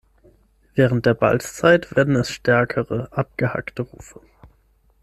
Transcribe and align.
Während 0.73 1.05
der 1.05 1.13
Balzzeit 1.13 1.95
werden 1.95 2.15
es 2.15 2.31
stärkere 2.31 3.09
abgehackte 3.11 3.83
Rufe. 3.83 4.19